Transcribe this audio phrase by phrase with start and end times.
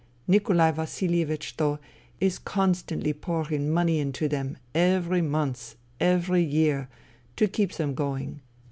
[0.27, 1.77] Nikolai Vasilievich, though,
[2.19, 6.89] is constantly pouring money into them, every month, every year,
[7.35, 8.41] to keep them going.